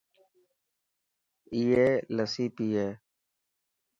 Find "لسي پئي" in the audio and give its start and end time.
2.15-2.69